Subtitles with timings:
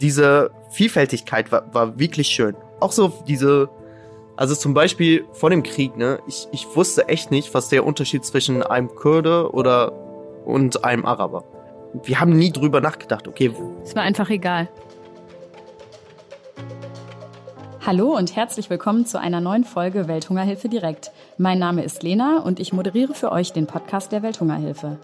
[0.00, 2.54] diese Vielfältigkeit war, war wirklich schön.
[2.80, 3.68] Auch so diese,
[4.36, 8.24] also zum Beispiel vor dem Krieg, ne, ich, ich wusste echt nicht, was der Unterschied
[8.24, 9.92] zwischen einem Kurde oder
[10.44, 11.44] und einem Araber.
[12.04, 13.54] Wir haben nie drüber nachgedacht, okay.
[13.82, 14.68] Es war einfach egal.
[17.84, 21.12] Hallo und herzlich willkommen zu einer neuen Folge Welthungerhilfe direkt.
[21.38, 24.98] Mein Name ist Lena und ich moderiere für euch den Podcast der Welthungerhilfe.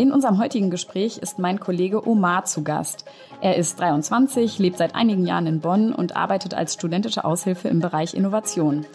[0.00, 3.04] In unserem heutigen Gespräch ist mein Kollege Omar zu Gast.
[3.42, 7.80] Er ist 23, lebt seit einigen Jahren in Bonn und arbeitet als studentische Aushilfe im
[7.80, 8.86] Bereich Innovation.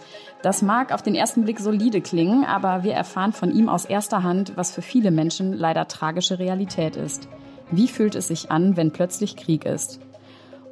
[0.42, 4.24] Das mag auf den ersten Blick solide klingen, aber wir erfahren von ihm aus erster
[4.24, 7.28] Hand, was für viele Menschen leider tragische Realität ist.
[7.70, 10.00] Wie fühlt es sich an, wenn plötzlich Krieg ist?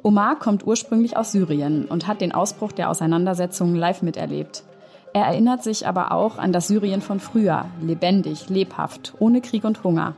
[0.02, 4.64] Omar kommt ursprünglich aus Syrien und hat den Ausbruch der Auseinandersetzungen live miterlebt.
[5.12, 9.84] Er erinnert sich aber auch an das Syrien von früher, lebendig, lebhaft, ohne Krieg und
[9.84, 10.16] Hunger.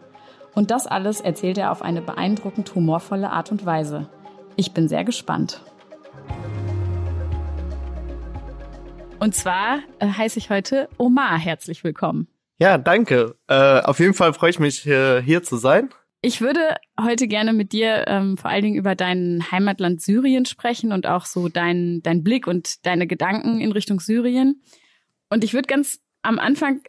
[0.57, 4.09] Und das alles erzählt er auf eine beeindruckend humorvolle Art und Weise.
[4.57, 5.61] Ich bin sehr gespannt.
[9.21, 12.29] Und zwar äh, heiße ich heute Omar herzlich willkommen.
[12.59, 13.37] Ja, danke.
[13.49, 15.91] Äh, auf jeden Fall freue ich mich, äh, hier zu sein.
[16.23, 20.91] Ich würde heute gerne mit dir ähm, vor allen Dingen über dein Heimatland Syrien sprechen
[20.91, 24.63] und auch so dein, dein Blick und deine Gedanken in Richtung Syrien.
[25.29, 26.81] Und ich würde ganz am Anfang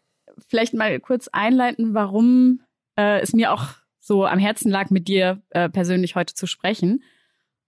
[0.47, 2.61] vielleicht mal kurz einleiten, warum
[2.97, 7.03] äh, es mir auch so am Herzen lag, mit dir äh, persönlich heute zu sprechen.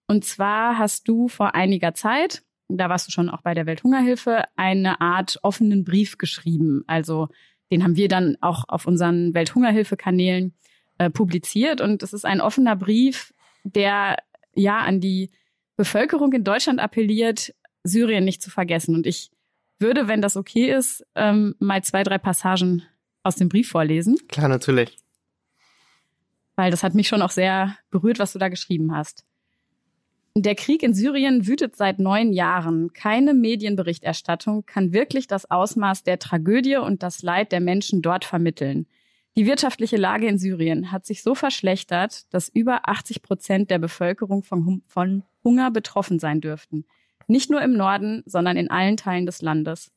[0.07, 4.43] Und zwar hast du vor einiger Zeit, da warst du schon auch bei der Welthungerhilfe,
[4.55, 6.83] eine Art offenen Brief geschrieben.
[6.87, 7.27] Also
[7.71, 10.53] den haben wir dann auch auf unseren Welthungerhilfe-Kanälen
[10.97, 11.81] äh, publiziert.
[11.81, 14.17] Und es ist ein offener Brief, der
[14.55, 15.29] ja an die
[15.75, 18.95] Bevölkerung in Deutschland appelliert, Syrien nicht zu vergessen.
[18.95, 19.31] Und ich
[19.77, 22.83] würde, wenn das okay ist, ähm, mal zwei, drei Passagen
[23.23, 24.17] aus dem Brief vorlesen.
[24.27, 24.97] Klar, natürlich
[26.59, 29.23] weil das hat mich schon auch sehr berührt, was du da geschrieben hast.
[30.35, 32.91] Der Krieg in Syrien wütet seit neun Jahren.
[32.91, 38.87] Keine Medienberichterstattung kann wirklich das Ausmaß der Tragödie und das Leid der Menschen dort vermitteln.
[39.37, 44.43] Die wirtschaftliche Lage in Syrien hat sich so verschlechtert, dass über 80 Prozent der Bevölkerung
[44.43, 46.83] von, von Hunger betroffen sein dürften.
[47.27, 49.93] Nicht nur im Norden, sondern in allen Teilen des Landes.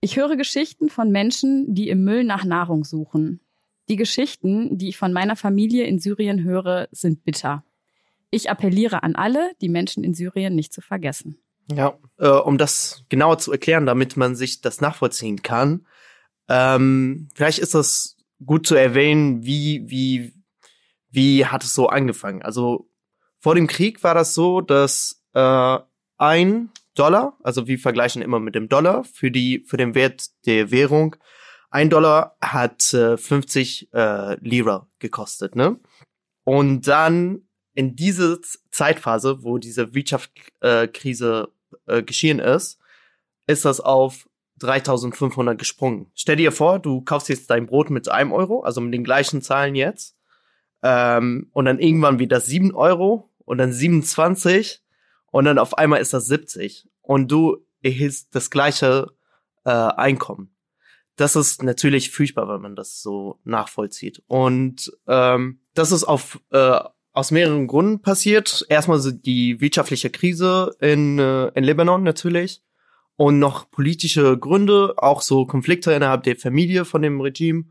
[0.00, 3.40] Ich höre Geschichten von Menschen, die im Müll nach Nahrung suchen.
[3.88, 7.64] Die Geschichten, die ich von meiner Familie in Syrien höre, sind bitter.
[8.30, 11.38] Ich appelliere an alle, die Menschen in Syrien nicht zu vergessen.
[11.72, 15.86] Ja, äh, um das genauer zu erklären, damit man sich das nachvollziehen kann,
[16.48, 20.34] ähm, vielleicht ist es gut zu erwähnen, wie, wie,
[21.10, 22.42] wie hat es so angefangen?
[22.42, 22.90] Also
[23.38, 25.78] vor dem Krieg war das so, dass äh,
[26.18, 30.70] ein Dollar, also wir vergleichen immer mit dem Dollar, für die, für den Wert der
[30.70, 31.16] Währung
[31.74, 35.80] ein Dollar hat äh, 50 äh, Lira gekostet, ne?
[36.44, 38.40] Und dann in diese
[38.70, 41.48] Zeitphase, wo diese Wirtschaftskrise
[41.88, 42.78] äh, äh, geschehen ist,
[43.48, 44.28] ist das auf
[44.60, 46.12] 3500 gesprungen.
[46.14, 49.42] Stell dir vor, du kaufst jetzt dein Brot mit einem Euro, also mit den gleichen
[49.42, 50.16] Zahlen jetzt,
[50.84, 54.80] ähm, und dann irgendwann wieder sieben Euro und dann 27
[55.32, 59.10] und dann auf einmal ist das 70 und du erhältst das gleiche
[59.64, 60.53] äh, Einkommen
[61.16, 64.22] das ist natürlich furchtbar, wenn man das so nachvollzieht.
[64.26, 66.80] Und ähm, das ist auf äh,
[67.14, 68.66] aus mehreren Gründen passiert.
[68.68, 72.62] Erstmal so die wirtschaftliche Krise in, äh, in Libanon natürlich
[73.16, 77.66] und noch politische Gründe, auch so Konflikte innerhalb der Familie von dem Regime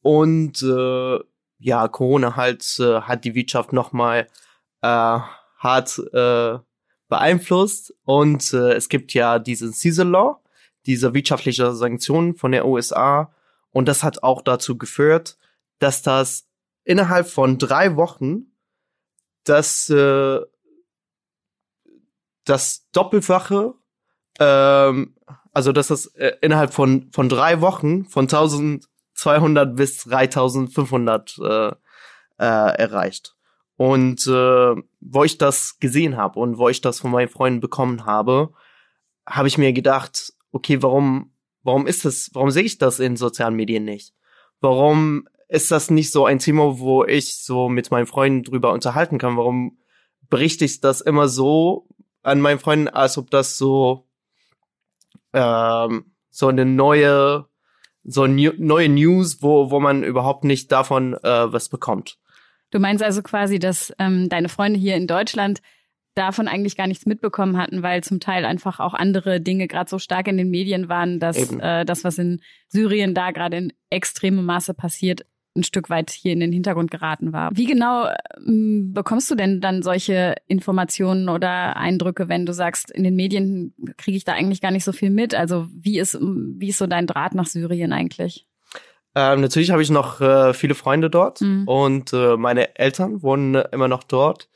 [0.00, 1.18] und äh,
[1.58, 4.28] ja, Corona halt äh, hat die Wirtschaft nochmal
[4.82, 5.18] äh,
[5.58, 6.58] hart äh,
[7.08, 10.40] beeinflusst und äh, es gibt ja diesen Caesar Law,
[10.86, 13.34] diese wirtschaftliche Sanktionen von der USA.
[13.70, 15.36] Und das hat auch dazu geführt,
[15.78, 16.46] dass das
[16.84, 18.52] innerhalb von drei Wochen
[19.44, 20.40] das, äh,
[22.44, 23.74] das Doppelfache,
[24.38, 25.14] ähm,
[25.52, 31.74] also dass das äh, innerhalb von, von drei Wochen von 1200 bis 3500 äh, äh,
[32.38, 33.34] erreicht.
[33.76, 38.06] Und äh, wo ich das gesehen habe und wo ich das von meinen Freunden bekommen
[38.06, 38.52] habe,
[39.28, 41.32] habe ich mir gedacht, okay, warum,
[41.62, 44.14] warum ist das, warum sehe ich das in sozialen Medien nicht?
[44.60, 49.18] Warum ist das nicht so ein Thema, wo ich so mit meinen Freunden drüber unterhalten
[49.18, 49.36] kann?
[49.36, 49.78] Warum
[50.28, 51.86] berichte ich das immer so
[52.22, 54.08] an meinen Freunden, als ob das so,
[55.32, 57.46] ähm, so eine neue,
[58.02, 62.18] so neue News, wo, wo man überhaupt nicht davon äh, was bekommt.
[62.70, 65.62] Du meinst also quasi, dass ähm, deine Freunde hier in Deutschland
[66.16, 69.98] davon eigentlich gar nichts mitbekommen hatten, weil zum Teil einfach auch andere Dinge gerade so
[69.98, 74.44] stark in den Medien waren, dass äh, das, was in Syrien da gerade in extremem
[74.44, 75.26] Maße passiert,
[75.56, 77.50] ein Stück weit hier in den Hintergrund geraten war.
[77.54, 78.08] Wie genau
[78.46, 83.74] ähm, bekommst du denn dann solche Informationen oder Eindrücke, wenn du sagst, in den Medien
[83.96, 85.34] kriege ich da eigentlich gar nicht so viel mit?
[85.34, 88.46] Also wie ist, wie ist so dein Draht nach Syrien eigentlich?
[89.14, 91.66] Ähm, natürlich habe ich noch äh, viele Freunde dort mhm.
[91.66, 94.48] und äh, meine Eltern wohnen immer noch dort.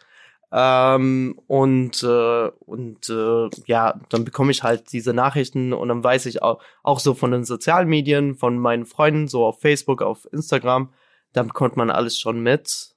[0.52, 6.26] Ähm, und äh, und äh, ja, dann bekomme ich halt diese Nachrichten und dann weiß
[6.26, 10.26] ich auch, auch so von den sozialen Medien, von meinen Freunden, so auf Facebook, auf
[10.32, 10.93] Instagram,
[11.32, 12.97] dann bekommt man alles schon mit.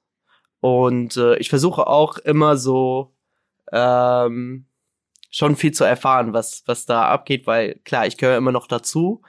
[0.60, 3.14] Und äh, ich versuche auch immer so
[3.70, 4.66] ähm,
[5.30, 9.22] schon viel zu erfahren, was, was da abgeht, weil klar, ich gehöre immer noch dazu.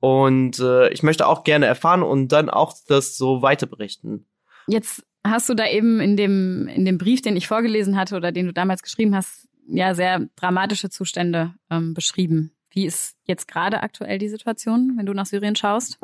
[0.00, 4.26] Und äh, ich möchte auch gerne erfahren und dann auch das so weiter berichten.
[4.68, 8.32] Jetzt hast du da eben in dem, in dem Brief, den ich vorgelesen hatte oder
[8.32, 12.52] den du damals geschrieben hast, ja sehr dramatische Zustände ähm, beschrieben.
[12.70, 15.98] Wie ist jetzt gerade aktuell die Situation, wenn du nach Syrien schaust?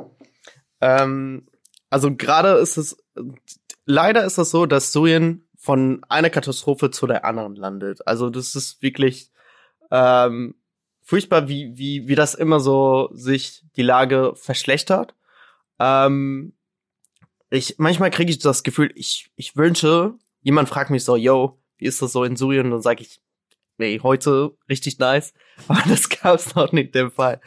[0.80, 1.46] Ähm,
[1.90, 2.96] also gerade ist es,
[3.86, 8.06] leider ist es so, dass Syrien von einer Katastrophe zu der anderen landet.
[8.06, 9.30] Also das ist wirklich
[9.90, 10.54] ähm,
[11.02, 15.14] furchtbar, wie, wie, wie das immer so sich die Lage verschlechtert.
[15.78, 16.54] Ähm,
[17.50, 21.86] ich, manchmal kriege ich das Gefühl, ich, ich wünsche, jemand fragt mich so, yo, wie
[21.86, 22.66] ist das so in Syrien?
[22.66, 23.20] Und dann sage ich,
[23.78, 25.32] nee, heute richtig nice.
[25.68, 27.40] Aber das gab es noch nicht der Fall.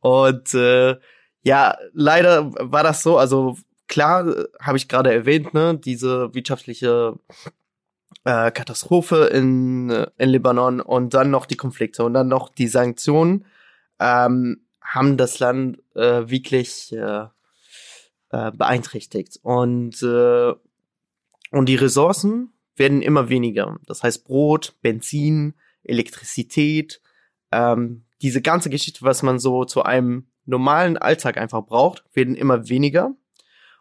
[0.00, 0.96] Und äh,
[1.42, 3.18] ja, leider war das so.
[3.18, 3.56] Also
[3.88, 7.18] klar, äh, habe ich gerade erwähnt, ne, diese wirtschaftliche
[8.24, 12.68] äh, Katastrophe in, äh, in Libanon und dann noch die Konflikte und dann noch die
[12.68, 13.44] Sanktionen
[13.98, 17.26] ähm, haben das Land äh, wirklich äh,
[18.32, 19.38] äh, beeinträchtigt.
[19.42, 20.52] Und, äh,
[21.50, 23.78] und die Ressourcen werden immer weniger.
[23.86, 27.00] Das heißt Brot, Benzin, Elektrizität,
[27.52, 32.68] ähm, diese ganze Geschichte, was man so zu einem normalen Alltag einfach braucht, werden immer
[32.68, 33.14] weniger.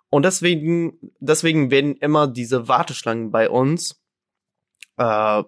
[0.09, 4.03] Und deswegen, deswegen werden immer diese Warteschlangen bei uns
[4.97, 5.43] äh,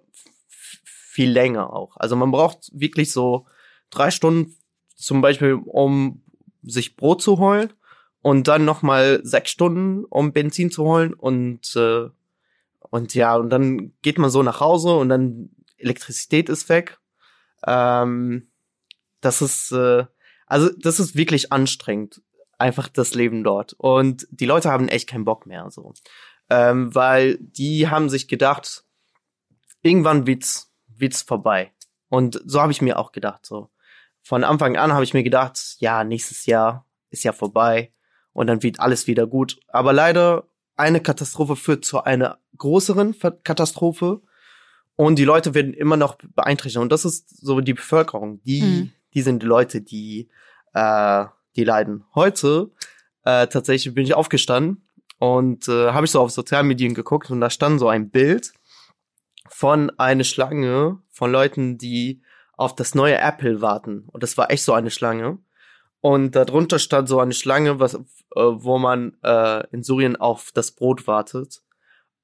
[0.47, 1.97] viel länger auch.
[1.97, 3.45] Also man braucht wirklich so
[3.89, 4.55] drei Stunden
[4.95, 6.23] zum Beispiel, um
[6.61, 7.73] sich Brot zu holen
[8.23, 12.09] und dann noch mal sechs Stunden, um Benzin zu holen und äh,
[12.79, 16.99] und ja und dann geht man so nach Hause und dann Elektrizität ist weg.
[17.67, 18.47] Ähm,
[19.21, 20.05] das ist äh,
[20.47, 22.21] also das ist wirklich anstrengend,
[22.57, 25.93] einfach das Leben dort und die Leute haben echt keinen Bock mehr so,
[26.49, 28.85] ähm, weil die haben sich gedacht,
[29.81, 31.73] irgendwann wird's wird's vorbei
[32.07, 33.69] und so habe ich mir auch gedacht so.
[34.21, 37.91] Von Anfang an habe ich mir gedacht, ja nächstes Jahr ist ja vorbei
[38.33, 39.59] und dann wird alles wieder gut.
[39.67, 44.21] Aber leider, eine Katastrophe führt zu einer größeren Katastrophe
[44.95, 46.81] und die Leute werden immer noch beeinträchtigt.
[46.81, 48.91] Und das ist so die Bevölkerung, die, mhm.
[49.13, 50.29] die sind die Leute, die,
[50.73, 51.25] äh,
[51.55, 52.05] die leiden.
[52.15, 52.71] Heute
[53.23, 54.87] äh, tatsächlich bin ich aufgestanden
[55.19, 58.53] und äh, habe ich so auf Sozialmedien geguckt und da stand so ein Bild
[59.47, 62.21] von einer Schlange von Leuten, die
[62.57, 64.05] auf das neue Apple warten.
[64.07, 65.39] Und das war echt so eine Schlange.
[66.05, 67.99] Und darunter stand so eine Schlange, was, äh,
[68.35, 71.61] wo man äh, in Syrien auf das Brot wartet.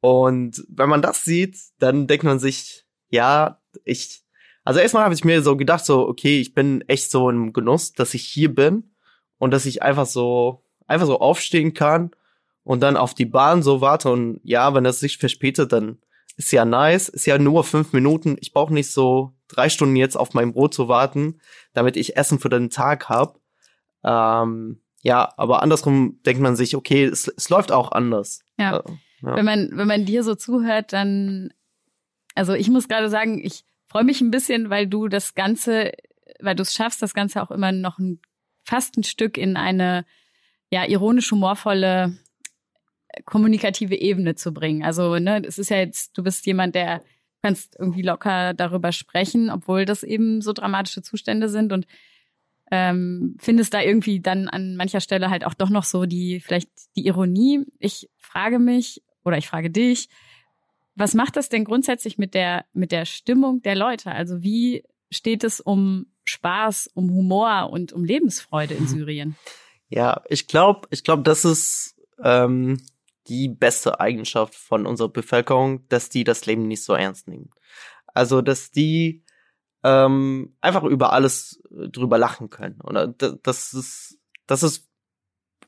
[0.01, 4.25] Und wenn man das sieht, dann denkt man sich, ja, ich.
[4.65, 7.93] Also erstmal habe ich mir so gedacht, so, okay, ich bin echt so im Genuss,
[7.93, 8.91] dass ich hier bin
[9.37, 12.11] und dass ich einfach so, einfach so aufstehen kann
[12.65, 14.11] und dann auf die Bahn so warte.
[14.11, 15.99] Und ja, wenn das sich verspätet, dann
[16.35, 18.35] ist ja nice, ist ja nur fünf Minuten.
[18.41, 21.39] Ich brauche nicht so drei Stunden jetzt auf mein Brot zu warten,
[21.71, 23.39] damit ich Essen für den Tag hab.
[24.03, 28.43] Ähm, ja, aber andersrum denkt man sich, okay, es, es läuft auch anders.
[28.57, 28.77] Ja.
[28.77, 28.83] Äh,
[29.21, 29.35] ja.
[29.35, 31.53] Wenn man, wenn man dir so zuhört, dann,
[32.35, 35.91] also ich muss gerade sagen, ich freue mich ein bisschen, weil du das Ganze,
[36.39, 38.21] weil du es schaffst, das Ganze auch immer noch ein,
[38.63, 40.05] fast ein Stück in eine,
[40.71, 42.17] ja, ironisch humorvolle
[43.25, 44.83] kommunikative Ebene zu bringen.
[44.83, 47.01] Also, ne, es ist ja jetzt, du bist jemand, der
[47.41, 51.87] kannst irgendwie locker darüber sprechen, obwohl das eben so dramatische Zustände sind und
[52.71, 56.69] ähm, findest da irgendwie dann an mancher Stelle halt auch doch noch so die, vielleicht
[56.95, 57.65] die Ironie.
[57.79, 60.09] Ich frage mich oder ich frage dich,
[60.95, 64.11] was macht das denn grundsätzlich mit der, mit der Stimmung der Leute?
[64.11, 69.35] Also wie steht es um Spaß, um Humor und um Lebensfreude in Syrien?
[69.87, 72.79] Ja, ich glaube, ich glaube, das ist ähm,
[73.27, 77.49] die beste Eigenschaft von unserer Bevölkerung, dass die das Leben nicht so ernst nehmen.
[78.13, 79.23] Also, dass die
[79.83, 82.79] ähm, einfach über alles äh, drüber lachen können.
[82.81, 84.17] Und das ist,
[84.47, 84.87] das ist,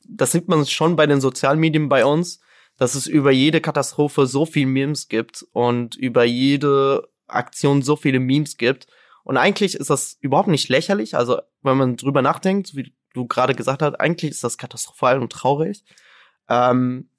[0.08, 2.42] das sieht man schon bei den sozialen Medien bei uns,
[2.78, 8.20] dass es über jede Katastrophe so viel Memes gibt und über jede Aktion so viele
[8.20, 8.88] Memes gibt.
[9.24, 11.16] Und eigentlich ist das überhaupt nicht lächerlich.
[11.16, 15.32] Also, wenn man drüber nachdenkt, wie du gerade gesagt hast, eigentlich ist das katastrophal und
[15.32, 15.84] traurig.
[16.50, 17.10] Ähm,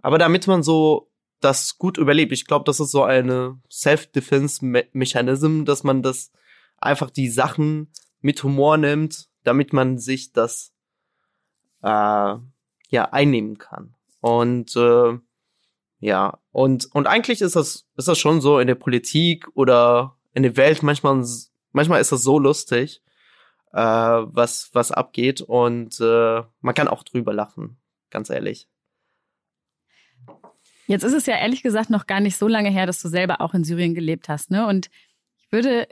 [0.00, 1.11] aber damit man so
[1.44, 6.32] das gut überlebt, ich glaube, das ist so eine Self-Defense-Mechanism, dass man das
[6.78, 10.72] einfach die Sachen mit Humor nimmt, damit man sich das
[11.82, 13.94] äh, ja einnehmen kann.
[14.20, 15.18] Und äh,
[15.98, 20.42] ja, und und eigentlich ist das ist das schon so in der Politik oder in
[20.42, 21.24] der Welt manchmal
[21.72, 23.02] manchmal ist das so lustig,
[23.72, 27.80] äh, was was abgeht und äh, man kann auch drüber lachen,
[28.10, 28.68] ganz ehrlich.
[30.86, 33.40] Jetzt ist es ja ehrlich gesagt noch gar nicht so lange her, dass du selber
[33.40, 34.66] auch in Syrien gelebt hast, ne?
[34.66, 34.90] Und
[35.38, 35.88] ich würde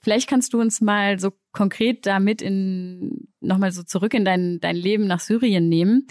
[0.00, 4.76] Vielleicht kannst du uns mal so konkret damit in nochmal so zurück in dein, dein
[4.76, 6.06] Leben nach Syrien nehmen.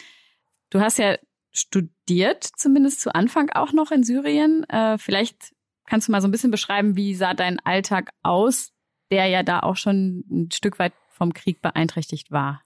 [0.70, 1.18] Du hast ja
[1.52, 4.66] studiert, zumindest zu Anfang auch noch in Syrien.
[4.70, 5.54] Äh, vielleicht
[5.86, 8.74] kannst du mal so ein bisschen beschreiben, wie sah dein Alltag aus,
[9.10, 12.62] der ja da auch schon ein Stück weit vom Krieg beeinträchtigt war.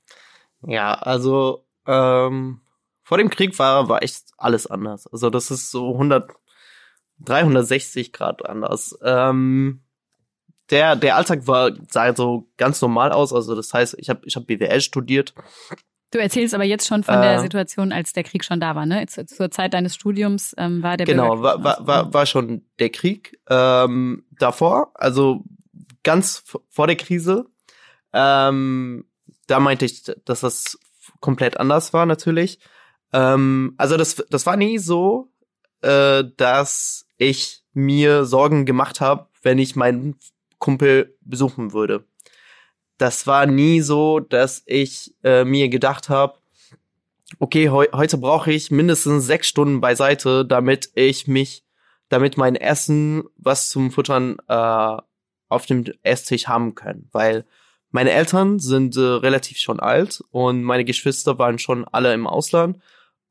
[0.65, 2.62] Ja, also ähm,
[3.03, 5.08] vor dem Krieg war, war echt alles anders.
[5.08, 6.31] Also das ist so 100,
[7.20, 8.98] 360 Grad anders.
[9.03, 9.81] Ähm,
[10.70, 13.34] der, der Alltag war, sah so ganz normal aus.
[13.34, 15.34] Also das heißt, ich habe ich hab BWL studiert.
[16.12, 18.86] Du erzählst aber jetzt schon von äh, der Situation, als der Krieg schon da war,
[18.86, 19.05] ne?
[19.08, 22.89] Zur, zur Zeit deines Studiums ähm, war der Genau, war, war, war, war schon der
[22.89, 25.43] Krieg ähm, davor, also
[26.03, 27.46] ganz vor der Krise.
[28.12, 29.05] Ähm,
[29.48, 30.77] da meinte ich, dass das
[31.22, 32.60] komplett anders war natürlich.
[33.13, 35.32] Ähm, also das, das war nie so,
[35.82, 40.15] äh, dass ich mir Sorgen gemacht habe, wenn ich meinen
[40.60, 42.06] Kumpel besuchen würde.
[42.98, 46.36] Das war nie so, dass ich äh, mir gedacht habe,
[47.39, 51.63] okay, heu heute brauche ich mindestens sechs Stunden beiseite, damit ich mich,
[52.10, 54.98] damit mein Essen, was zum Futtern äh,
[55.50, 57.10] auf dem Esstisch haben können.
[57.12, 57.46] Weil
[57.89, 62.77] meine Eltern sind äh, relativ schon alt und meine Geschwister waren schon alle im Ausland.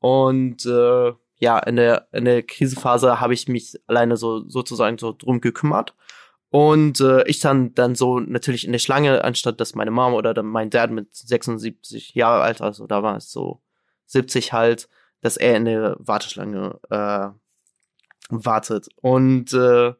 [0.01, 5.13] Und äh, ja, in der, in der Krisenphase habe ich mich alleine so sozusagen so
[5.13, 5.95] drum gekümmert.
[6.49, 10.33] Und äh, ich dann dann so natürlich in der Schlange, anstatt dass meine Mom oder
[10.33, 13.61] dann mein Dad mit 76 Jahre alt, also da war es so
[14.07, 14.89] 70 halt,
[15.21, 17.29] dass er in der Warteschlange äh,
[18.29, 18.89] wartet.
[19.01, 19.93] Und äh,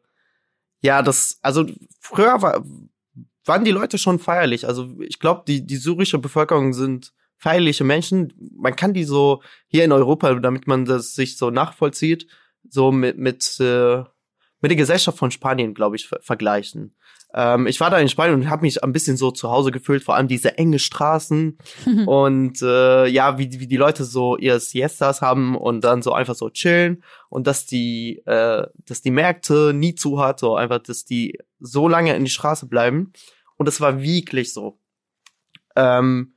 [0.80, 1.64] ja, das, also
[2.00, 2.64] früher war,
[3.44, 4.66] waren die Leute schon feierlich.
[4.66, 8.32] Also ich glaube, die, die syrische Bevölkerung sind feierliche Menschen.
[8.56, 12.28] Man kann die so hier in Europa, damit man das sich so nachvollzieht,
[12.68, 14.04] so mit, mit äh,
[14.62, 16.94] mit der Gesellschaft von Spanien, glaube ich, vergleichen.
[17.34, 20.04] Ähm, ich war da in Spanien und habe mich ein bisschen so zu Hause gefühlt,
[20.04, 21.58] vor allem diese enge Straßen
[22.06, 26.36] und äh, ja, wie, wie die Leute so ihr Siestas haben und dann so einfach
[26.36, 31.04] so chillen und dass die, äh, dass die Märkte nie zu hat, so einfach, dass
[31.04, 33.12] die so lange in die Straße bleiben.
[33.56, 34.78] Und es war wirklich so.
[35.74, 36.31] Ähm,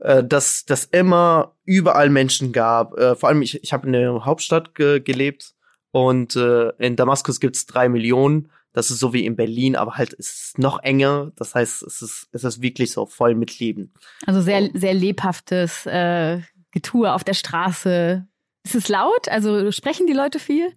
[0.00, 2.96] äh, dass dass immer überall Menschen gab.
[2.98, 5.54] Äh, vor allem ich ich habe in der Hauptstadt ge gelebt
[5.90, 8.50] und äh, in Damaskus gibt's drei Millionen.
[8.72, 11.32] Das ist so wie in Berlin, aber halt ist es noch enger.
[11.36, 13.92] Das heißt, es ist, es ist wirklich so voll mit Leben.
[14.26, 18.26] Also sehr, sehr lebhaftes äh, Getue auf der Straße.
[18.64, 19.28] Ist es laut?
[19.28, 20.72] Also sprechen die Leute viel?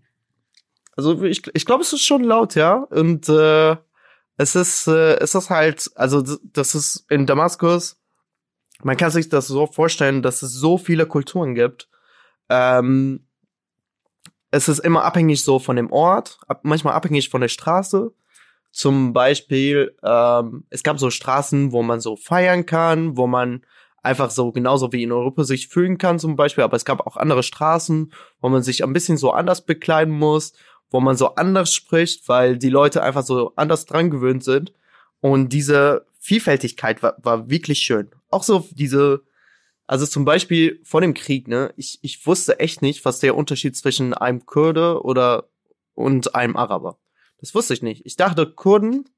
[0.95, 2.75] Also ich, ich glaube, es ist schon laut, ja.
[2.75, 3.75] Und äh,
[4.37, 8.00] es ist, äh, es ist halt, also das ist in Damaskus,
[8.83, 11.89] man kann sich das so vorstellen, dass es so viele Kulturen gibt.
[12.49, 13.25] Ähm,
[14.51, 18.11] es ist immer abhängig so von dem Ort, ab, manchmal abhängig von der Straße.
[18.71, 23.65] Zum Beispiel, ähm, es gab so Straßen, wo man so feiern kann, wo man
[24.03, 27.17] einfach so genauso wie in Europa sich fühlen kann zum Beispiel, aber es gab auch
[27.17, 30.53] andere Straßen, wo man sich ein bisschen so anders bekleiden muss,
[30.89, 34.73] wo man so anders spricht, weil die Leute einfach so anders dran gewöhnt sind.
[35.19, 38.09] Und diese Vielfältigkeit war, war wirklich schön.
[38.29, 39.23] Auch so diese
[39.91, 43.75] also zum Beispiel vor dem Krieg, ne, ich, ich wusste echt nicht, was der Unterschied
[43.75, 45.49] zwischen einem Kurde oder
[45.95, 46.97] und einem Araber.
[47.39, 48.05] Das wusste ich nicht.
[48.05, 49.09] Ich dachte, Kurden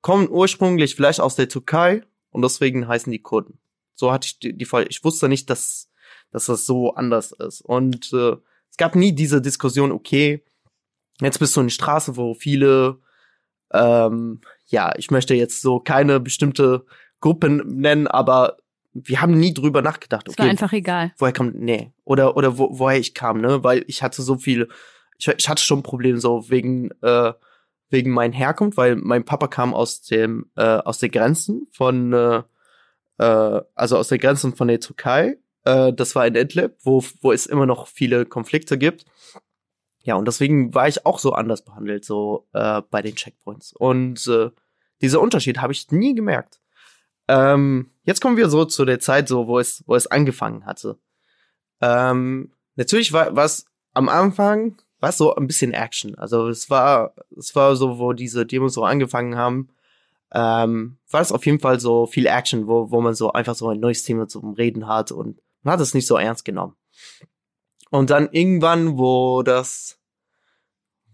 [0.00, 3.58] kommen ursprünglich vielleicht aus der Türkei und deswegen heißen die Kurden.
[3.94, 4.86] So hatte ich die, die Fall.
[4.88, 5.90] Ich wusste nicht, dass,
[6.30, 7.60] dass das so anders ist.
[7.60, 8.36] Und äh,
[8.70, 10.42] es gab nie diese Diskussion, okay,
[11.20, 13.00] jetzt bist du in der Straße, wo viele,
[13.70, 16.84] ähm, ja, ich möchte jetzt so keine bestimmte
[17.20, 18.56] Gruppen nennen, aber
[18.92, 20.28] wir haben nie drüber nachgedacht.
[20.28, 21.12] Okay, es war einfach egal.
[21.18, 21.92] Woher kommt, nee.
[22.04, 23.62] Oder, oder wo, woher ich kam, ne?
[23.62, 24.68] Weil ich hatte so viel,
[25.18, 27.32] ich, ich hatte schon Probleme so wegen, äh,
[27.90, 32.42] wegen meinen Herkunft, weil mein Papa kam aus dem, äh, aus der Grenzen von, äh,
[33.18, 35.38] äh, also aus der Grenzen von der Türkei.
[35.64, 39.04] Äh, das war in Idlib, wo, wo es immer noch viele Konflikte gibt.
[40.06, 43.72] Ja, und deswegen war ich auch so anders behandelt, so äh, bei den Checkpoints.
[43.72, 44.50] Und äh,
[45.02, 46.60] dieser Unterschied habe ich nie gemerkt.
[47.28, 50.96] ähm, jetzt kommen wir so zu der Zeit, so wo es, wo es angefangen hatte.
[51.80, 56.14] Ähm, natürlich war was am Anfang war so ein bisschen Action.
[56.16, 59.70] Also es war, es war so, wo diese Demos so angefangen haben,
[60.32, 63.68] ähm, war es auf jeden Fall so viel Action, wo, wo man so einfach so
[63.70, 66.76] ein neues Thema zum Reden hat und man hat es nicht so ernst genommen.
[67.90, 69.98] Und dann irgendwann, wo das,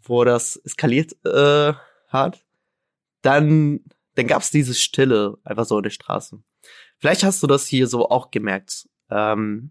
[0.03, 1.75] wo das eskaliert äh,
[2.09, 2.45] hat,
[3.23, 3.81] dann,
[4.15, 6.43] dann gab's diese Stille einfach so in der Straße.
[6.99, 8.89] Vielleicht hast du das hier so auch gemerkt.
[9.11, 9.71] Ähm,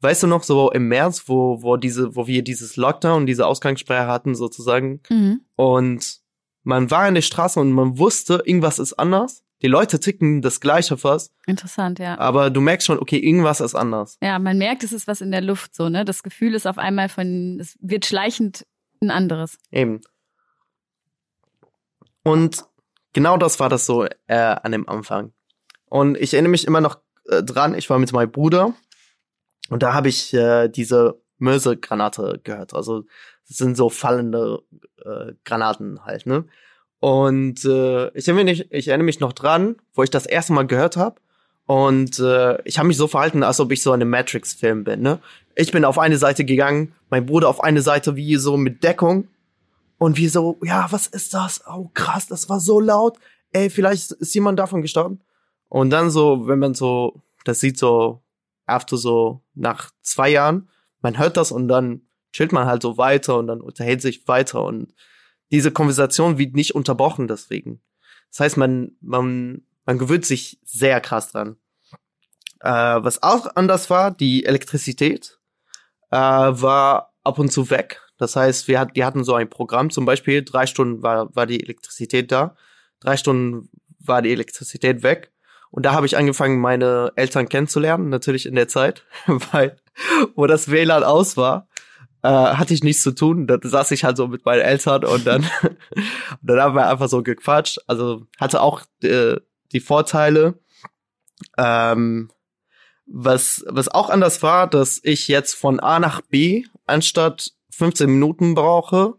[0.00, 4.06] weißt du noch, so im März, wo, wo diese, wo wir dieses Lockdown, diese Ausgangssperre
[4.10, 5.40] hatten sozusagen, Mhm.
[5.56, 6.20] und
[6.62, 9.44] man war in der Straße und man wusste, irgendwas ist anders.
[9.62, 12.18] Die Leute ticken das Gleiche fast, Interessant, ja.
[12.18, 14.16] aber du merkst schon, okay, irgendwas ist anders.
[14.22, 16.04] Ja, man merkt, es ist was in der Luft so, ne?
[16.04, 18.66] Das Gefühl ist auf einmal von, es wird schleichend
[19.02, 19.58] ein anderes.
[19.70, 20.00] Eben.
[22.22, 22.64] Und
[23.12, 25.32] genau das war das so äh, an dem Anfang.
[25.86, 28.74] Und ich erinnere mich immer noch äh, dran, ich war mit meinem Bruder
[29.68, 32.74] und da habe ich äh, diese Möse-Granate gehört.
[32.74, 33.04] Also
[33.48, 34.62] das sind so fallende
[35.04, 36.46] äh, Granaten halt, ne?
[37.00, 40.66] Und äh, ich, erinnere mich, ich erinnere mich noch dran, wo ich das erste Mal
[40.66, 41.20] gehört habe.
[41.66, 45.02] Und äh, ich habe mich so verhalten, als ob ich so in einem Matrix-Film bin,
[45.02, 45.20] ne?
[45.54, 49.28] Ich bin auf eine Seite gegangen, mein Bruder auf eine Seite, wie so mit Deckung.
[49.98, 51.62] Und wir so, ja, was ist das?
[51.66, 53.18] Oh, krass, das war so laut.
[53.52, 55.20] Ey, vielleicht ist jemand davon gestorben.
[55.68, 58.22] Und dann so, wenn man so, das sieht so,
[58.66, 60.68] after so, nach zwei Jahren,
[61.02, 62.02] man hört das und dann
[62.32, 64.94] chillt man halt so weiter und dann unterhält sich weiter und
[65.50, 67.80] diese Konversation wird nicht unterbrochen deswegen.
[68.30, 71.56] Das heißt, man, man, man gewöhnt sich sehr krass dran.
[72.60, 75.38] Äh, was auch anders war, die Elektrizität
[76.10, 78.00] äh, war ab und zu weg.
[78.18, 81.46] Das heißt, wir hat, die hatten so ein Programm, zum Beispiel drei Stunden war, war
[81.46, 82.54] die Elektrizität da,
[83.00, 85.32] drei Stunden war die Elektrizität weg.
[85.70, 89.76] Und da habe ich angefangen, meine Eltern kennenzulernen, natürlich in der Zeit, weil
[90.34, 91.68] wo das WLAN aus war,
[92.22, 93.46] äh, hatte ich nichts zu tun.
[93.46, 97.08] Da saß ich halt so mit meinen Eltern und dann, und dann haben wir einfach
[97.08, 97.78] so gequatscht.
[97.86, 99.36] Also hatte auch äh,
[99.72, 100.58] die Vorteile.
[101.56, 102.30] Ähm,
[103.06, 108.54] was, was auch anders war, dass ich jetzt von A nach B anstatt 15 Minuten
[108.54, 109.14] brauche,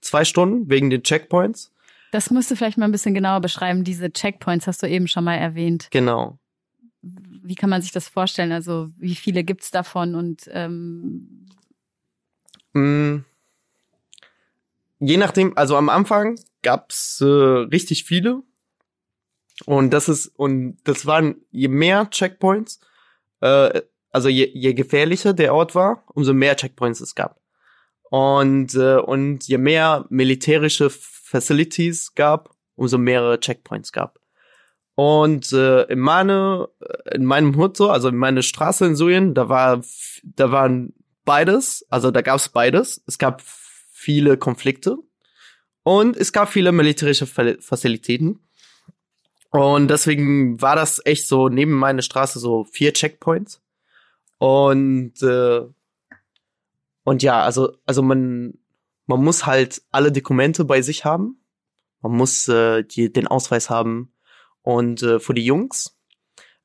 [0.00, 1.72] zwei Stunden wegen den Checkpoints.
[2.12, 3.84] Das musst du vielleicht mal ein bisschen genauer beschreiben.
[3.84, 5.88] Diese Checkpoints hast du eben schon mal erwähnt.
[5.90, 6.38] Genau.
[7.02, 8.52] Wie kann man sich das vorstellen?
[8.52, 11.46] Also wie viele gibt's davon und ähm,
[12.76, 13.24] Mm.
[14.98, 18.42] Je nachdem, also am Anfang gab's äh, richtig viele.
[19.64, 22.80] Und das ist, und das waren, je mehr Checkpoints,
[23.40, 27.40] äh, also je, je gefährlicher der Ort war, umso mehr Checkpoints es gab.
[28.10, 34.20] Und, äh, und je mehr militärische Facilities gab, umso mehrere Checkpoints gab.
[34.94, 36.68] Und äh, in meine,
[37.12, 39.82] in meinem Hut so, also in meine Straße in Syrien, da war,
[40.22, 40.94] da waren
[41.26, 43.02] beides, also da gab's beides.
[43.06, 43.42] Es gab
[43.92, 44.96] viele Konflikte
[45.82, 48.40] und es gab viele militärische Fa- Facilitäten.
[49.50, 53.62] Und deswegen war das echt so neben meiner Straße so vier Checkpoints.
[54.38, 55.62] Und äh,
[57.04, 58.54] und ja, also also man
[59.06, 61.40] man muss halt alle Dokumente bei sich haben.
[62.02, 64.12] Man muss äh, die, den Ausweis haben.
[64.62, 65.96] Und äh, für die Jungs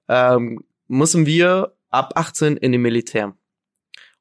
[0.08, 3.38] ähm, müssen wir ab 18 in den Militär.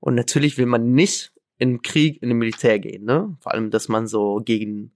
[0.01, 3.37] Und natürlich will man nicht in Krieg in den Militär gehen, ne?
[3.41, 4.93] Vor allem, dass man so gegen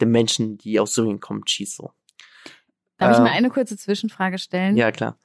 [0.00, 1.92] den Menschen, die aus Syrien kommen, schießt so.
[2.96, 4.76] darf ich Äh, mal eine kurze Zwischenfrage stellen?
[4.76, 5.18] Ja, klar.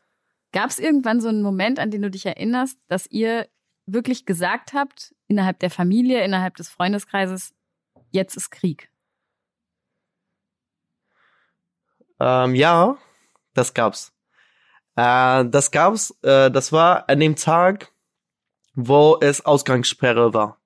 [0.52, 3.48] Gab es irgendwann so einen Moment, an den du dich erinnerst, dass ihr
[3.86, 7.54] wirklich gesagt habt, innerhalb der Familie, innerhalb des Freundeskreises,
[8.12, 8.90] jetzt ist Krieg?
[12.20, 12.98] Ähm, ja,
[13.54, 14.14] das gab's.
[14.96, 17.92] Äh, das gab's, äh, das war an dem Tag,
[18.78, 20.62] wo es Ausgangssperre war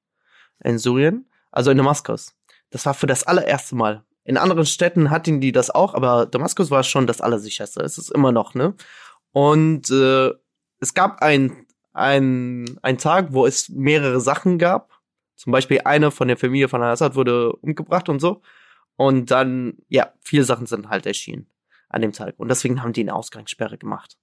[0.62, 2.36] in Syrien, also in Damaskus.
[2.70, 4.04] Das war für das allererste Mal.
[4.26, 7.82] In anderen Städten hatten die das auch, aber Damaskus war schon das Allersicherste.
[7.82, 8.76] Es ist immer noch, ne?
[9.32, 10.32] Und äh,
[10.82, 15.00] es gab ein, ein, ein Tag, wo es mehrere Sachen gab.
[15.38, 18.42] Zum Beispiel eine von der Familie von Al-Assad wurde umgebracht und so.
[18.98, 21.50] Und dann, ja, viele Sachen sind halt erschienen
[21.88, 22.36] an dem Tag.
[22.38, 24.18] Und deswegen haben die eine Ausgangssperre gemacht.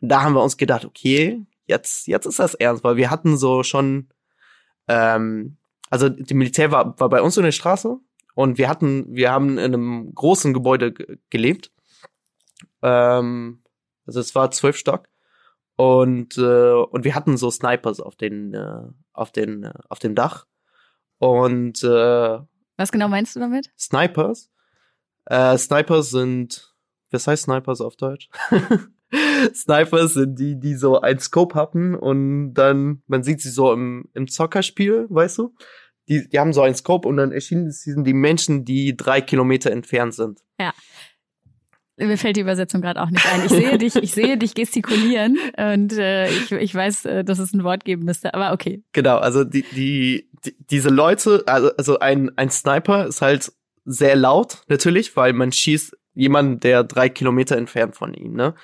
[0.00, 3.36] Und da haben wir uns gedacht, okay, jetzt, jetzt ist das ernst, weil wir hatten
[3.36, 4.08] so schon,
[4.88, 5.56] ähm,
[5.90, 7.96] also die Militär war, war bei uns in der Straße
[8.34, 11.70] und wir hatten, wir haben in einem großen Gebäude ge- gelebt.
[12.82, 13.62] Ähm,
[14.06, 15.08] also es war zwölf Stock.
[15.76, 20.14] Und, äh, und wir hatten so Snipers auf den, äh, auf den, äh, auf dem
[20.16, 20.46] Dach.
[21.18, 22.38] Und äh,
[22.76, 23.70] Was genau meinst du damit?
[23.78, 24.50] Snipers.
[25.26, 26.74] Äh, Snipers sind
[27.10, 28.28] Was heißt Snipers auf Deutsch?
[29.54, 34.08] Snipers sind die, die so ein Scope hatten und dann, man sieht sie so im,
[34.14, 35.54] im Zockerspiel, weißt du?
[36.08, 39.70] Die, die haben so ein Scope und dann erschienen sind die Menschen, die drei Kilometer
[39.70, 40.40] entfernt sind.
[40.58, 40.72] Ja.
[41.96, 43.44] Mir fällt die Übersetzung gerade auch nicht ein.
[43.44, 47.52] Ich sehe dich, ich sehe dich gestikulieren und äh, ich, ich weiß, äh, dass es
[47.52, 48.84] ein Wort geben müsste, aber okay.
[48.92, 53.52] Genau, also die, die, die diese Leute, also, also ein, ein Sniper ist halt
[53.84, 58.54] sehr laut, natürlich, weil man schießt jemanden, der drei Kilometer entfernt von ihm, ne?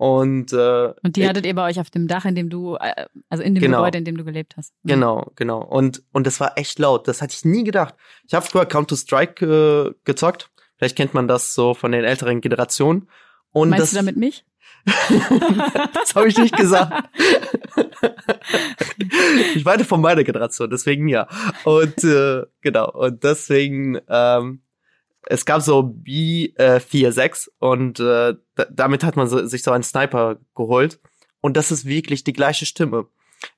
[0.00, 3.04] Und, äh, und die hattet ihr bei euch auf dem Dach, in dem du, äh,
[3.28, 3.80] also in dem genau.
[3.80, 4.72] Gebäude, in dem du gelebt hast.
[4.82, 4.88] Mhm.
[4.88, 5.62] Genau, genau.
[5.62, 7.06] Und, und das war echt laut.
[7.06, 7.94] Das hatte ich nie gedacht.
[8.26, 10.48] Ich habe früher Counter-Strike äh, gezockt.
[10.78, 13.10] Vielleicht kennt man das so von den älteren Generationen.
[13.52, 14.46] Und Meinst das, du damit mich?
[14.86, 17.10] das habe ich nicht gesagt.
[19.54, 21.28] ich weite von meiner Generation, deswegen ja.
[21.64, 24.62] Und äh, genau, und deswegen ähm,
[25.26, 28.34] es gab so B46 äh, und äh,
[28.70, 31.00] damit hat man so, sich so einen Sniper geholt.
[31.40, 33.06] Und das ist wirklich die gleiche Stimme.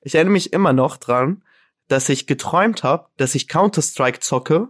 [0.01, 1.43] Ich erinnere mich immer noch dran,
[1.87, 4.69] dass ich geträumt habe, dass ich Counter-Strike zocke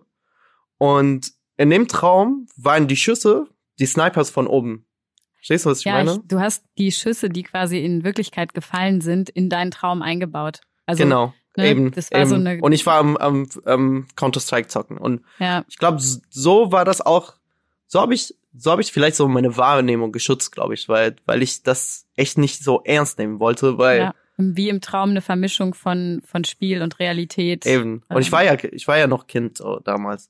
[0.78, 3.48] und in dem Traum waren die Schüsse
[3.80, 4.86] die Snipers von oben.
[5.36, 6.12] Verstehst du, was ich ja, meine?
[6.14, 10.62] Ich, du hast die Schüsse, die quasi in Wirklichkeit gefallen sind, in deinen Traum eingebaut.
[10.86, 11.34] Also genau.
[11.56, 11.70] Ne?
[11.70, 12.30] Eben, das war eben.
[12.30, 14.98] so eine und ich war am, am, am Counter-Strike zocken.
[14.98, 15.64] Und ja.
[15.68, 17.34] ich glaube, so war das auch,
[17.88, 21.44] so habe ich, so habe ich vielleicht so meine Wahrnehmung geschützt, glaube ich, weil, weil
[21.44, 24.00] ich das echt nicht so ernst nehmen wollte, weil.
[24.00, 24.16] Ja.
[24.38, 27.68] Wie im Traum eine Vermischung von, von Spiel und Realität.
[27.68, 28.02] Eben.
[28.10, 28.32] Und ich ähm.
[28.32, 30.30] war ja, ich war ja noch Kind so, damals.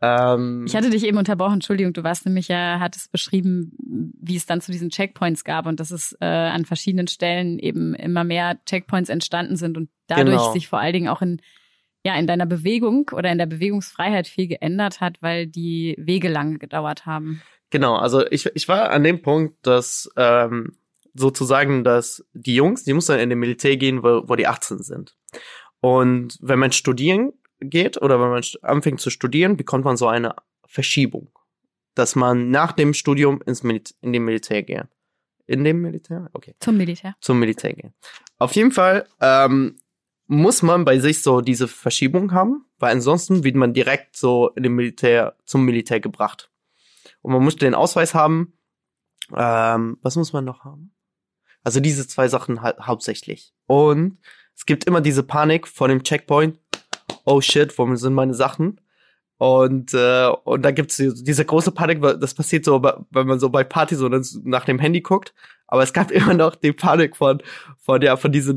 [0.00, 3.72] Ähm, ich hatte dich eben unterbrochen, Entschuldigung, du warst nämlich ja, hattest beschrieben,
[4.20, 7.94] wie es dann zu diesen Checkpoints gab und dass es äh, an verschiedenen Stellen eben
[7.94, 10.52] immer mehr Checkpoints entstanden sind und dadurch genau.
[10.52, 11.40] sich vor allen Dingen auch in
[12.04, 16.58] ja in deiner Bewegung oder in der Bewegungsfreiheit viel geändert hat, weil die Wege lange
[16.58, 17.42] gedauert haben.
[17.70, 20.76] Genau, also ich, ich war an dem Punkt, dass ähm,
[21.14, 25.16] sozusagen, dass die Jungs, die mussten in den Militär gehen, wo, wo die 18 sind.
[25.80, 30.34] Und wenn man studieren geht oder wenn man anfängt zu studieren, bekommt man so eine
[30.66, 31.30] Verschiebung,
[31.94, 34.86] dass man nach dem Studium ins Mil in den Militär geht.
[35.46, 36.28] In dem Militär?
[36.34, 36.54] Okay.
[36.60, 37.16] Zum Militär.
[37.20, 37.94] Zum Militär gehen.
[38.38, 39.76] Auf jeden Fall ähm,
[40.26, 44.62] muss man bei sich so diese Verschiebung haben, weil ansonsten wird man direkt so in
[44.62, 46.50] dem Militär zum Militär gebracht.
[47.22, 48.52] Und man muss den Ausweis haben.
[49.34, 50.92] Ähm, was muss man noch haben?
[51.64, 53.54] Also diese zwei Sachen halt hauptsächlich.
[53.66, 54.18] Und
[54.54, 56.58] es gibt immer diese Panik vor dem Checkpoint
[57.28, 58.80] oh shit, wo sind meine Sachen?
[59.36, 63.62] Und, äh, und da gibt's diese große Panik, das passiert so, wenn man so bei
[63.62, 65.34] Partys so nach dem Handy guckt.
[65.68, 67.42] Aber es gab immer noch die Panik von,
[67.78, 68.56] von, ja, von, diesen,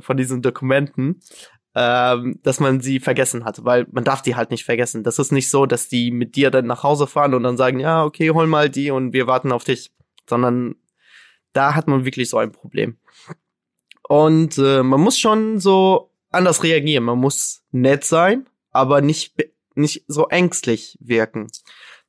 [0.00, 1.20] von diesen Dokumenten,
[1.74, 5.02] ähm, dass man sie vergessen hat, weil man darf die halt nicht vergessen.
[5.02, 7.80] Das ist nicht so, dass die mit dir dann nach Hause fahren und dann sagen,
[7.80, 9.90] ja, okay, hol mal die und wir warten auf dich.
[10.28, 10.76] Sondern
[11.54, 12.98] da hat man wirklich so ein Problem.
[14.06, 17.04] Und äh, man muss schon so anders reagieren.
[17.04, 19.34] Man muss nett sein, aber nicht
[19.74, 21.50] nicht so ängstlich wirken.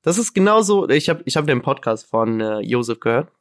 [0.01, 0.89] Das ist genauso.
[0.89, 3.31] Ich habe ich habe den Podcast von äh, Josef gehört,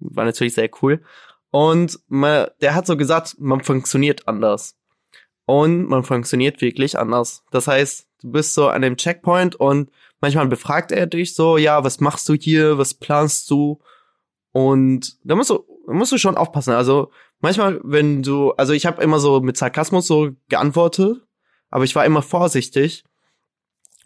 [0.00, 1.02] war natürlich sehr cool.
[1.50, 4.76] Und man, der hat so gesagt, man funktioniert anders.
[5.46, 7.42] Und man funktioniert wirklich anders.
[7.50, 11.84] Das heißt, du bist so an dem Checkpoint und manchmal befragt er dich so, ja,
[11.84, 13.80] was machst du hier, was planst du?
[14.52, 16.74] Und da musst du, da musst du schon aufpassen.
[16.74, 21.18] Also manchmal, wenn du, also ich habe immer so mit Sarkasmus so geantwortet,
[21.70, 23.04] aber ich war immer vorsichtig,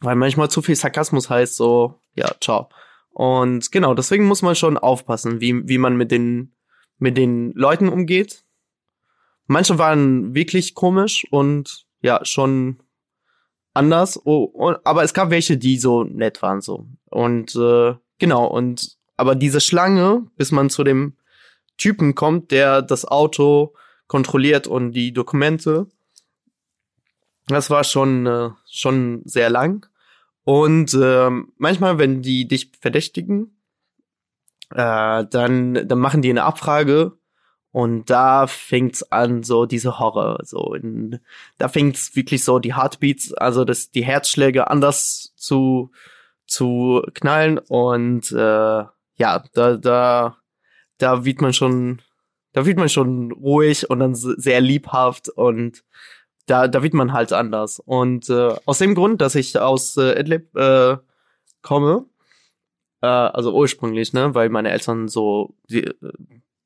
[0.00, 2.68] weil manchmal zu viel Sarkasmus heißt so, ja, ciao.
[3.10, 6.54] Und genau, deswegen muss man schon aufpassen, wie, wie man mit den,
[6.98, 8.44] mit den Leuten umgeht.
[9.46, 12.78] Manche waren wirklich komisch und ja, schon
[13.74, 14.20] anders.
[14.24, 16.86] Oh, oh, aber es gab welche, die so nett waren so.
[17.10, 21.16] Und äh, genau, und aber diese Schlange, bis man zu dem
[21.76, 23.74] Typen kommt, der das Auto
[24.06, 25.86] kontrolliert und die Dokumente.
[27.46, 29.86] Das war schon, äh, schon sehr lang.
[30.44, 33.56] Und äh, manchmal, wenn die dich verdächtigen,
[34.70, 37.12] äh, dann, dann machen die eine Abfrage
[37.70, 41.20] und da fängt's an, so diese Horror, so in,
[41.58, 45.90] da fängt's wirklich so die Heartbeats, also das, die Herzschläge anders zu,
[46.46, 48.84] zu knallen und äh,
[49.16, 50.36] ja, da, da
[51.02, 52.00] da wird man schon,
[52.52, 55.84] da wird man schon ruhig und dann sehr liebhaft und
[56.46, 57.80] da, da wird man halt anders.
[57.80, 60.96] Und äh, aus dem Grund, dass ich aus äh, Idlib äh,
[61.62, 62.06] komme,
[63.00, 65.90] äh, also ursprünglich, ne, weil meine Eltern so die,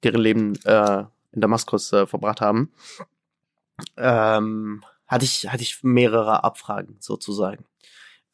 [0.02, 2.72] deren Leben äh, in Damaskus äh, verbracht haben,
[3.96, 7.64] ähm, hatte ich hatte ich mehrere Abfragen sozusagen.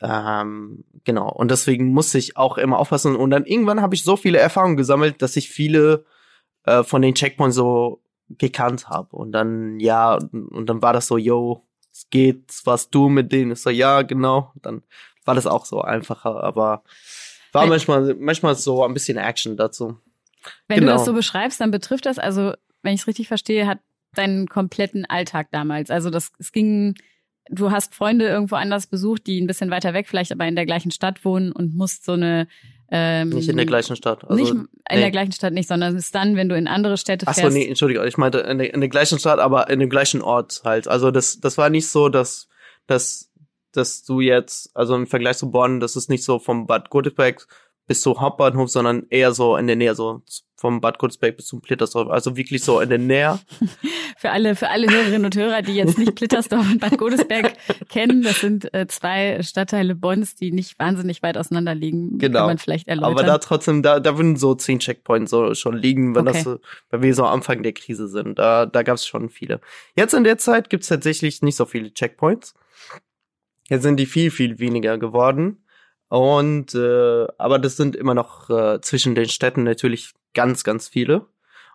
[0.03, 1.31] Ähm, genau.
[1.31, 3.17] Und deswegen musste ich auch immer aufpassen.
[3.17, 6.05] Und dann irgendwann habe ich so viele Erfahrungen gesammelt, dass ich viele
[6.65, 9.17] äh, von den Checkpoints so gekannt habe.
[9.17, 13.53] Und dann, ja, und dann war das so, yo, es geht, was du mit denen?
[13.53, 14.53] Ich so, ja, genau.
[14.62, 14.83] Dann
[15.25, 16.83] war das auch so einfacher, aber
[17.53, 19.99] war manchmal, manchmal so ein bisschen Action dazu.
[20.69, 20.93] Wenn genau.
[20.93, 23.79] du das so beschreibst, dann betrifft das, also, wenn ich es richtig verstehe, hat
[24.15, 25.91] deinen kompletten Alltag damals.
[25.91, 26.95] Also das, es ging,
[27.51, 30.67] du hast Freunde irgendwo anders besucht, die ein bisschen weiter weg, vielleicht aber in der
[30.67, 32.47] gleichen Stadt wohnen und musst so eine
[32.95, 34.23] ähm, nicht in der gleichen Stadt.
[34.23, 35.01] Also, nicht in nee.
[35.01, 37.41] der gleichen Stadt nicht, sondern es ist dann, wenn du in andere Städte fährst.
[37.41, 39.89] Ach so, nee, Entschuldigung, ich meinte in der, in der gleichen Stadt, aber in dem
[39.89, 40.89] gleichen Ort halt.
[40.89, 42.49] Also das, das war nicht so, dass,
[42.87, 43.31] dass,
[43.73, 47.47] dass du jetzt, also im Vergleich zu Bonn, das ist nicht so vom Bad Godesberg
[47.87, 50.21] bis zum Hauptbahnhof, sondern eher so in der Nähe, so
[50.62, 53.40] vom Bad Godesberg bis zum Plittersdorf, also wirklich so in der Nähe.
[54.16, 57.55] für alle, für alle Hörerinnen und Hörer, die jetzt nicht Plittersdorf und Bad Godesberg
[57.88, 62.16] kennen, das sind äh, zwei Stadtteile Bonns, die nicht wahnsinnig weit auseinander liegen.
[62.18, 62.38] Genau.
[62.38, 63.18] Kann man vielleicht erläutern.
[63.18, 66.38] Aber da trotzdem, da, da würden so zehn Checkpoints so schon liegen, wenn okay.
[66.38, 68.38] das so, wenn wir so am Anfang der Krise sind.
[68.38, 69.61] Da, da gab es schon viele.
[69.96, 72.55] Jetzt in der Zeit gibt es tatsächlich nicht so viele Checkpoints.
[73.68, 75.64] Jetzt sind die viel, viel weniger geworden.
[76.09, 81.27] Und äh, aber das sind immer noch äh, zwischen den Städten natürlich ganz, ganz viele.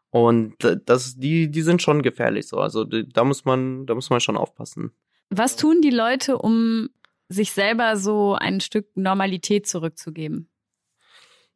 [0.10, 2.58] Und das, die, die sind schon gefährlich so.
[2.58, 4.92] Also da muss man, da muss man schon aufpassen.
[5.30, 6.90] Was tun die Leute, um
[7.30, 10.50] sich selber so ein Stück Normalität zurückzugeben?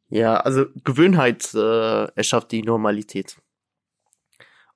[0.08, 3.36] Ja, also Gewöhnheit äh, erschafft die Normalität.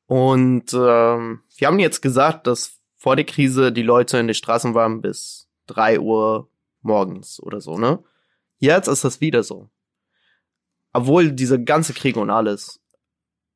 [0.07, 4.75] Und ähm, wir haben jetzt gesagt, dass vor der Krise die Leute in den Straßen
[4.75, 6.49] waren bis drei Uhr
[6.81, 8.03] morgens oder so, ne?
[8.59, 9.69] Jetzt ist das wieder so.
[10.97, 12.81] Obwohl diese ganze Krieg und alles.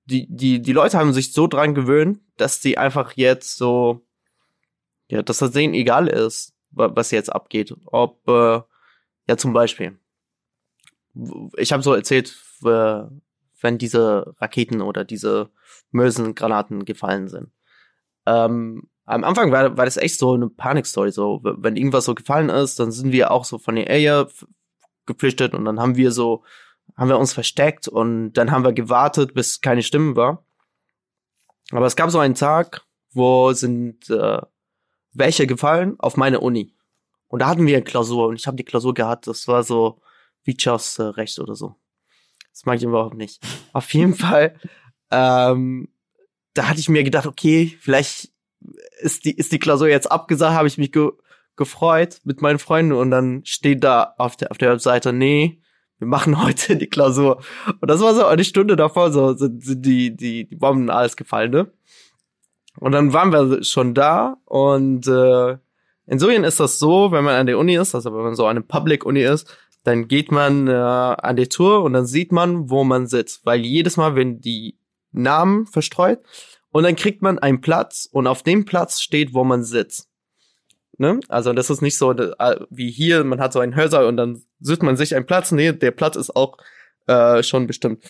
[0.04, 4.04] Die, die, die Leute haben sich so dran gewöhnt, dass die einfach jetzt so,
[5.08, 7.74] ja, dass das denen egal ist, was jetzt abgeht.
[7.86, 8.60] Ob, äh,
[9.26, 9.98] ja, zum Beispiel.
[11.56, 15.48] Ich habe so erzählt, wenn diese Raketen oder diese
[15.92, 17.52] Mösengranaten gefallen sind.
[18.26, 21.10] Ähm, am Anfang war, war das echt so eine Panikstory.
[21.10, 24.28] So, wenn irgendwas so gefallen ist, dann sind wir auch so von der Area
[25.06, 26.44] geflüchtet und dann haben wir so,
[26.96, 30.44] haben wir uns versteckt und dann haben wir gewartet, bis keine Stimme war.
[31.70, 34.40] Aber es gab so einen Tag, wo sind äh,
[35.12, 36.74] welche gefallen auf meine Uni.
[37.28, 39.26] Und da hatten wir eine Klausur und ich habe die Klausur gehabt.
[39.26, 40.00] Das war so
[40.44, 41.76] Wirtschaftsrecht oder so.
[42.52, 43.40] Das mag ich überhaupt nicht.
[43.72, 44.58] Auf jeden Fall,
[45.10, 45.88] ähm,
[46.54, 48.32] da hatte ich mir gedacht, okay, vielleicht
[49.00, 51.10] ist die, ist die Klausur jetzt abgesagt, habe ich mich ge
[51.56, 55.60] gefreut mit meinen Freunden und dann steht da auf der, auf der Webseite, nee,
[56.00, 57.40] wir machen heute die Klausur.
[57.80, 61.16] Und das war so eine Stunde davor, so sind, sind die, die, die Bomben alles
[61.16, 61.72] gefallen, ne?
[62.78, 65.58] Und dann waren wir schon da und äh,
[66.06, 68.46] in Syrien ist das so, wenn man an der Uni ist, also wenn man so
[68.46, 72.70] an einer Public-Uni ist, dann geht man äh, an die Tour und dann sieht man,
[72.70, 73.44] wo man sitzt.
[73.44, 74.78] Weil jedes Mal, wenn die
[75.12, 76.20] Namen verstreut,
[76.72, 80.08] und dann kriegt man einen Platz und auf dem Platz steht, wo man sitzt.
[81.00, 81.18] Ne?
[81.30, 84.42] Also das ist nicht so äh, wie hier, man hat so einen Hörsaal und dann
[84.60, 85.50] sucht man sich einen Platz.
[85.50, 86.58] Nee, der Platz ist auch
[87.06, 88.04] äh, schon bestimmt.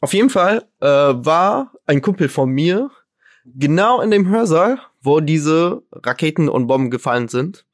[0.00, 2.90] Auf jeden Fall äh, war ein Kumpel von mir
[3.44, 7.66] genau in dem Hörsaal, wo diese Raketen und Bomben gefallen sind.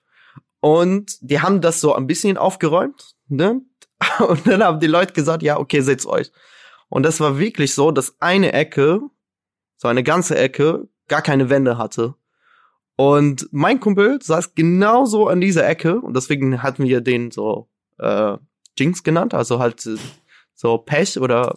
[0.58, 3.62] Und die haben das so ein bisschen aufgeräumt, ne?
[4.26, 6.32] Und dann haben die Leute gesagt, ja, okay, setzt euch.
[6.88, 9.02] Und das war wirklich so, dass eine Ecke,
[9.76, 12.16] so eine ganze Ecke, gar keine Wände hatte.
[13.00, 17.66] Und mein Kumpel saß genauso an dieser Ecke und deswegen hatten wir den so
[17.98, 18.36] äh,
[18.78, 19.88] Jinx genannt, also halt
[20.52, 21.56] so Pech oder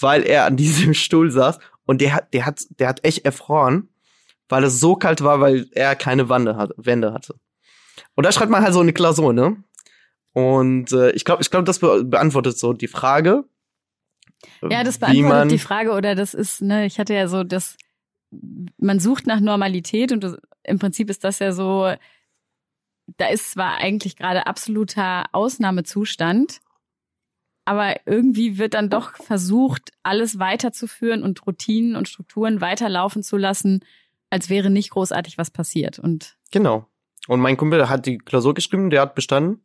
[0.00, 3.90] weil er an diesem Stuhl saß und der hat, der hat, der hat echt erfroren,
[4.48, 7.34] weil es so kalt war, weil er keine Wände, hat, Wände hatte.
[8.14, 9.62] Und da schreibt man halt so eine Klausur, ne?
[10.32, 13.44] Und äh, ich glaube, ich glaube, das be beantwortet so die Frage.
[14.62, 17.76] Ja, das beantwortet die Frage oder das ist, ne, ich hatte ja so das,
[18.78, 21.92] man sucht nach Normalität und das, im Prinzip ist das ja so,
[23.16, 26.60] da ist zwar eigentlich gerade absoluter Ausnahmezustand,
[27.64, 33.84] aber irgendwie wird dann doch versucht, alles weiterzuführen und Routinen und Strukturen weiterlaufen zu lassen,
[34.30, 35.98] als wäre nicht großartig was passiert.
[35.98, 36.86] Und genau.
[37.28, 39.64] Und mein Kumpel hat die Klausur geschrieben, der hat bestanden.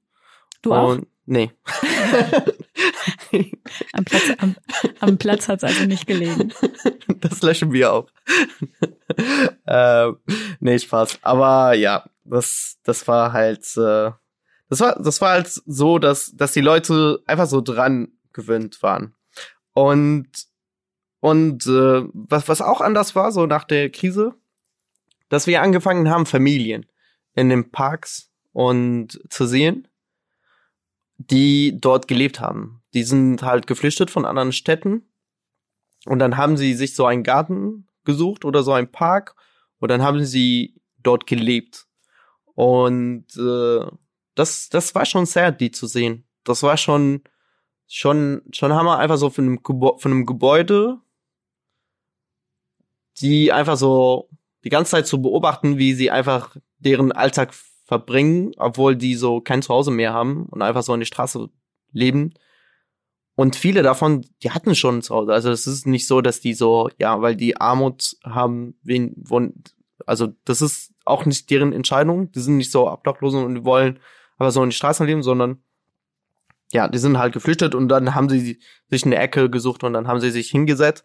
[0.61, 0.99] Du auch?
[1.25, 1.51] Nee.
[3.93, 4.55] am Platz, am,
[4.99, 6.53] am Platz hat es also nicht gelegen.
[7.19, 8.09] Das löschen wir auch.
[9.65, 10.11] äh,
[10.59, 11.19] nee, Spaß.
[11.23, 14.11] Aber ja, das, das war halt, äh,
[14.69, 19.15] das war, das war halt so, dass, dass die Leute einfach so dran gewöhnt waren.
[19.73, 20.27] Und,
[21.21, 24.35] und äh, was, was auch anders war, so nach der Krise,
[25.29, 26.85] dass wir angefangen haben, Familien
[27.33, 29.87] in den Parks und zu sehen,
[31.17, 32.76] die dort gelebt haben.
[32.97, 35.03] Die sind halt geflüchtet von anderen Städten
[36.07, 39.35] und dann haben sie sich so einen Garten gesucht oder so einen Park
[39.77, 41.85] und dann haben sie dort gelebt.
[42.55, 43.85] Und äh,
[44.33, 46.25] das, das war schon sad, die zu sehen.
[46.43, 47.21] Das war schon,
[47.87, 50.99] schon, schon Hammer, einfach so von einem, Gebäude, von einem Gebäude,
[53.19, 54.27] die einfach so
[54.63, 57.53] die ganze Zeit zu beobachten, wie sie einfach deren Alltag
[57.85, 61.47] verbringen, obwohl die so kein Zuhause mehr haben und einfach so in die Straße
[61.91, 62.33] leben.
[63.39, 65.31] Und viele davon, die hatten schon ein Zuhause.
[65.31, 69.39] Also es ist nicht so, dass die so, ja, weil die Armut haben, wen, wo,
[70.07, 72.31] also das ist auch nicht deren Entscheidung.
[72.31, 73.99] Die sind nicht so Obdachlosen und die wollen
[74.39, 75.61] aber so in die Straßen leben, sondern
[76.71, 80.07] ja, die sind halt geflüchtet und dann haben sie sich eine Ecke gesucht und dann
[80.07, 81.03] haben sie sich hingesetzt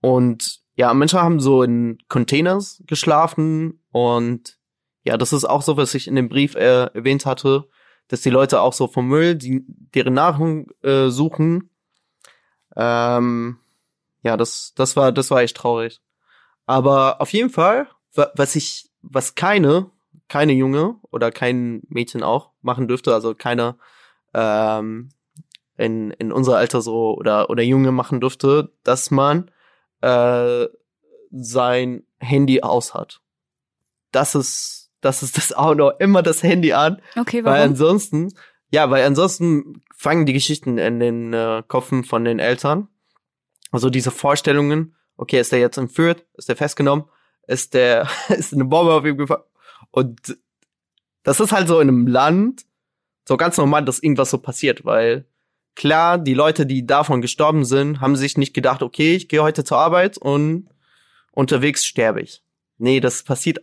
[0.00, 4.58] und ja, Menschen haben so in Containers geschlafen und
[5.04, 7.68] ja, das ist auch so, was ich in dem Brief äh, erwähnt hatte,
[8.08, 11.70] dass die Leute auch so vom Müll, die deren Nahrung äh, suchen.
[12.76, 13.58] Ähm,
[14.22, 16.00] ja, das, das war, das war echt traurig.
[16.66, 19.90] Aber auf jeden Fall, was ich, was keine,
[20.28, 23.76] keine Junge oder kein Mädchen auch machen dürfte, also keine
[24.32, 25.10] ähm,
[25.76, 29.50] in, in unser Alter so oder, oder Junge machen dürfte, dass man
[30.00, 30.66] äh,
[31.30, 33.20] sein Handy aus hat.
[34.12, 37.02] Das ist das ist das auch noch immer das Handy an.
[37.14, 37.58] Okay, warum?
[37.58, 38.32] Weil ansonsten,
[38.70, 42.88] ja, weil ansonsten fangen die Geschichten in den äh, Köpfen von den Eltern.
[43.70, 47.06] Also diese Vorstellungen, okay, ist der jetzt entführt, ist der festgenommen,
[47.46, 49.42] ist der, ist eine Bombe auf ihm gefallen.
[49.90, 50.38] Und
[51.22, 52.64] das ist halt so in einem Land
[53.26, 55.26] so ganz normal, dass irgendwas so passiert, weil
[55.74, 59.64] klar, die Leute, die davon gestorben sind, haben sich nicht gedacht, okay, ich gehe heute
[59.64, 60.68] zur Arbeit und
[61.32, 62.42] unterwegs sterbe ich.
[62.78, 63.60] Nee, das passiert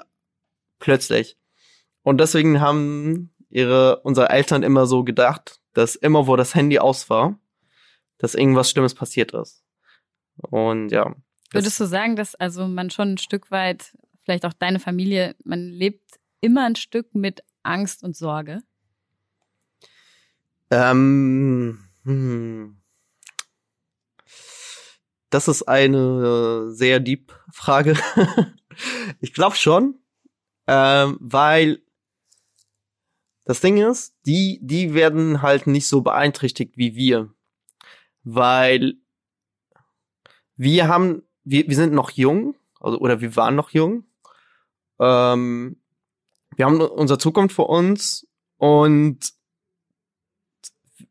[0.79, 1.37] plötzlich.
[2.01, 7.09] Und deswegen haben ihre, unsere Eltern immer so gedacht, dass immer, wo das Handy aus
[7.09, 7.39] war,
[8.17, 9.63] dass irgendwas Schlimmes passiert ist.
[10.37, 11.15] Und ja.
[11.51, 15.59] Würdest du sagen, dass also man schon ein Stück weit, vielleicht auch deine Familie, man
[15.59, 18.61] lebt immer ein Stück mit Angst und Sorge?
[20.71, 22.81] Ähm, hm.
[25.29, 27.95] Das ist eine sehr deep Frage.
[29.19, 29.99] ich glaube schon,
[30.67, 31.81] ähm, weil
[33.45, 37.33] das Ding ist, die, die werden halt nicht so beeinträchtigt wie wir.
[38.23, 38.95] Weil
[40.55, 44.05] wir haben, wir, wir sind noch jung, also, oder wir waren noch jung.
[44.99, 45.77] Ähm,
[46.55, 48.27] wir haben unsere Zukunft vor uns
[48.57, 49.33] und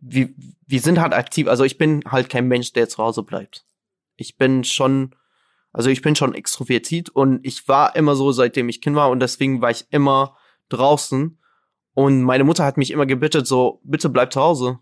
[0.00, 0.30] wir,
[0.66, 1.48] wir sind halt aktiv.
[1.48, 3.64] Also ich bin halt kein Mensch, der zu Hause bleibt.
[4.16, 5.14] Ich bin schon
[5.72, 9.20] also ich bin schon extrovertiert und ich war immer so, seitdem ich Kind war und
[9.20, 10.36] deswegen war ich immer
[10.68, 11.38] draußen.
[11.94, 14.78] Und meine Mutter hat mich immer gebeten, so, bitte bleib zu Hause.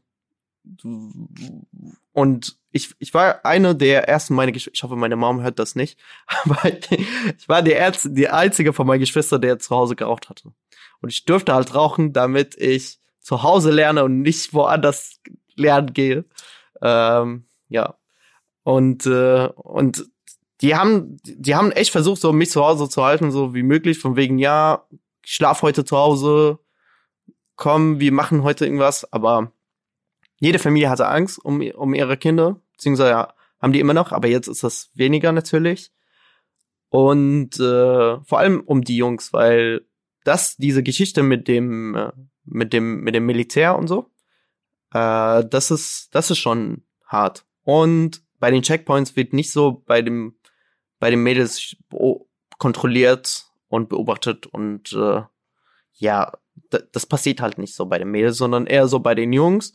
[2.12, 5.75] Und ich, ich war eine der ersten, meine Geschwister, ich hoffe, meine Mom hört das
[5.75, 10.29] nicht, aber ich war die, Ärzte, die einzige von meinen Geschwistern, der zu Hause geraucht
[10.29, 10.53] hatte.
[11.01, 15.21] Und ich dürfte halt rauchen, damit ich zu Hause lerne und nicht woanders
[15.55, 16.25] lernen gehe.
[16.83, 17.94] Ähm, ja.
[18.62, 20.07] Und, äh, und
[20.61, 23.99] die haben, die haben echt versucht, so mich zu Hause zu halten, so wie möglich,
[23.99, 24.87] von wegen, ja,
[25.25, 26.59] ich schlaf heute zu Hause,
[27.59, 29.53] komm, wir machen heute irgendwas, aber
[30.38, 33.29] jede Familie hatte Angst um, um ihre Kinder, beziehungsweise
[33.61, 35.92] haben die immer noch, aber jetzt ist das weniger natürlich.
[36.88, 39.87] Und äh, vor allem um die Jungs, weil
[40.25, 42.12] das, diese Geschichte mit dem, äh,
[42.44, 44.11] mit dem, mit dem Militär und so,
[44.94, 47.44] äh, das ist, das ist schon hart.
[47.62, 50.38] Und bei den Checkpoints wird nicht so bei dem
[50.99, 51.77] bei den Mädels
[52.59, 55.23] kontrolliert und beobachtet und äh,
[55.94, 56.33] ja,
[56.92, 59.73] das passiert halt nicht so bei den Mädels, sondern eher so bei den Jungs.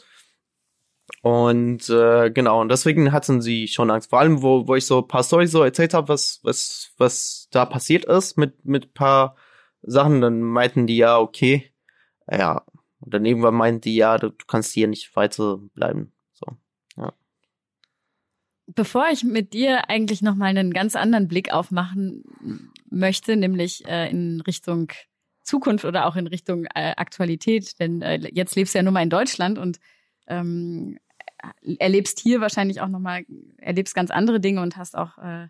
[1.22, 4.10] Und äh, genau, und deswegen hatten sie schon Angst.
[4.10, 7.48] Vor allem, wo, wo ich so ein paar Storys so erzählt habe, was, was, was
[7.52, 9.36] da passiert ist mit, mit paar
[9.82, 11.74] Sachen, dann meinten die ja, okay,
[12.30, 12.63] ja.
[13.00, 16.13] Und dann irgendwann meinten die, ja, du, du kannst hier nicht weiter bleiben.
[18.67, 22.23] Bevor ich mit dir eigentlich noch mal einen ganz anderen Blick aufmachen
[22.90, 24.88] möchte, nämlich äh, in Richtung
[25.44, 29.04] Zukunft oder auch in Richtung äh, Aktualität, denn äh, jetzt lebst du ja nur mal
[29.04, 29.79] in Deutschland und
[30.27, 30.98] ähm,
[31.79, 33.25] erlebst hier wahrscheinlich auch noch mal
[33.58, 35.48] erlebst ganz andere Dinge und hast auch äh,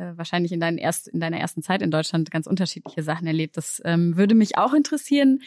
[0.00, 3.56] äh, wahrscheinlich in, erst, in deiner ersten Zeit in Deutschland ganz unterschiedliche Sachen erlebt.
[3.56, 5.42] Das ähm, würde mich auch interessieren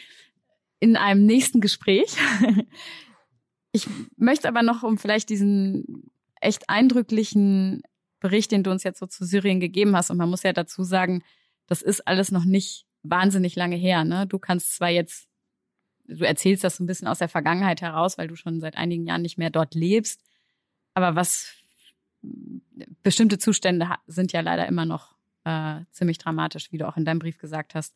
[0.78, 2.16] in einem nächsten Gespräch.
[3.72, 6.10] ich möchte aber noch, um vielleicht diesen
[6.40, 7.82] echt eindrücklichen
[8.20, 10.10] Bericht, den du uns jetzt so zu Syrien gegeben hast.
[10.10, 11.24] Und man muss ja dazu sagen,
[11.66, 14.04] das ist alles noch nicht wahnsinnig lange her.
[14.04, 14.26] Ne?
[14.26, 15.28] Du kannst zwar jetzt
[16.06, 19.06] du erzählst das so ein bisschen aus der Vergangenheit heraus, weil du schon seit einigen
[19.06, 20.20] Jahren nicht mehr dort lebst.
[20.94, 21.54] Aber was
[23.02, 27.18] bestimmte Zustände sind ja leider immer noch äh, ziemlich dramatisch, wie du auch in deinem
[27.18, 27.94] Brief gesagt hast.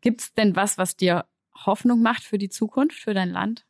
[0.00, 1.24] Gibt es denn was, was dir
[1.54, 3.64] Hoffnung macht für die Zukunft, für dein Land?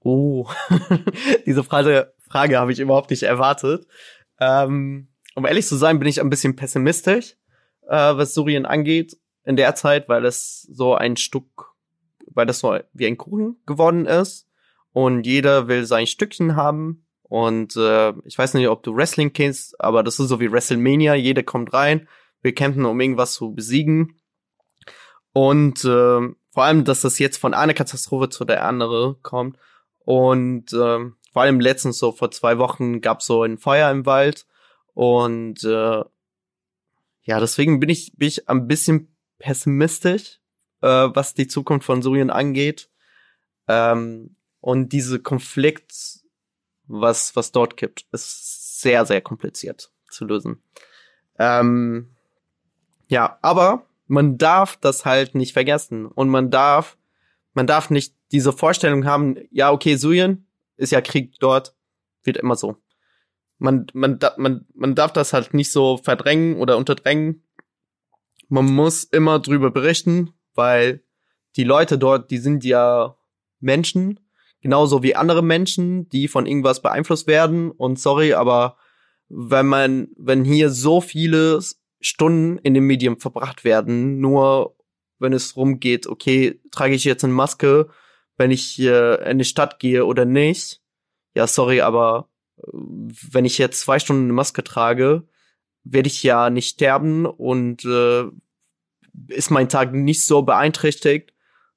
[0.00, 0.48] Oh,
[1.46, 3.86] diese Frage, Frage habe ich überhaupt nicht erwartet.
[4.38, 7.36] Ähm, um ehrlich zu sein, bin ich ein bisschen pessimistisch,
[7.88, 11.72] äh, was Syrien angeht in der Zeit, weil es so ein Stück,
[12.26, 14.48] weil das so wie ein Kuchen geworden ist.
[14.92, 17.06] Und jeder will sein Stückchen haben.
[17.22, 21.14] Und äh, ich weiß nicht, ob du Wrestling kennst, aber das ist so wie WrestleMania,
[21.14, 22.06] jeder kommt rein,
[22.42, 24.20] wir kämpfen, um irgendwas zu besiegen.
[25.32, 25.88] Und äh,
[26.54, 29.58] vor allem, dass das jetzt von einer Katastrophe zu der andere kommt.
[30.04, 34.46] Und äh, vor allem letztens so vor zwei Wochen gab so ein Feuer im Wald.
[34.92, 36.04] Und äh,
[37.24, 40.40] ja, deswegen bin ich, bin ich ein bisschen pessimistisch,
[40.82, 42.90] äh, was die Zukunft von Syrien angeht.
[43.66, 45.92] Ähm, und diese Konflikt,
[46.86, 50.62] was, was dort gibt, ist sehr, sehr kompliziert zu lösen.
[51.38, 52.14] Ähm,
[53.08, 56.06] ja, aber man darf das halt nicht vergessen.
[56.06, 56.96] Und man darf,
[57.54, 60.46] man darf nicht diese Vorstellung haben, ja, okay, Syrien
[60.76, 61.74] ist ja Krieg dort,
[62.22, 62.76] wird immer so.
[63.64, 67.44] Man, man, man, man darf das halt nicht so verdrängen oder unterdrängen
[68.48, 71.02] man muss immer drüber berichten, weil
[71.56, 73.16] die Leute dort, die sind ja
[73.60, 74.20] Menschen,
[74.60, 77.70] genauso wie andere Menschen, die von irgendwas beeinflusst werden.
[77.70, 78.76] Und sorry, aber
[79.28, 81.60] wenn man, wenn hier so viele
[82.00, 84.76] Stunden in dem Medium verbracht werden, nur
[85.18, 87.88] wenn es rumgeht, okay, trage ich jetzt eine Maske,
[88.36, 90.80] wenn ich äh, in die Stadt gehe oder nicht.
[91.34, 95.26] Ja, sorry, aber wenn ich jetzt zwei Stunden eine Maske trage,
[95.84, 98.24] werde ich ja nicht sterben und äh,
[99.28, 101.34] ist mein Tag nicht so beeinträchtigt,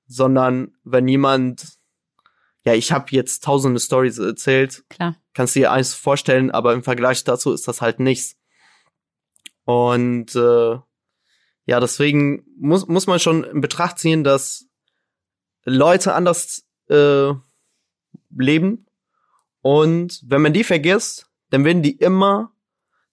[0.07, 1.77] sondern wenn jemand,
[2.63, 5.15] ja, ich habe jetzt tausende Stories erzählt, Klar.
[5.33, 8.37] kannst du dir alles vorstellen, aber im Vergleich dazu ist das halt nichts.
[9.65, 10.79] Und äh,
[11.65, 14.65] ja, deswegen muss, muss man schon in Betracht ziehen, dass
[15.65, 17.33] Leute anders äh,
[18.29, 18.86] leben.
[19.67, 22.53] Und wenn man die vergisst, dann werden die immer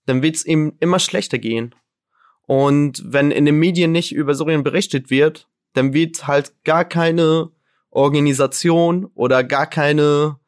[0.06, 1.74] dann wird es ihm immer schlechter gehen.
[2.46, 7.50] Und wenn in den Medien nicht über Syrien berichtet wird, dann wird halt gar keine
[7.90, 10.38] Organisation oder gar keine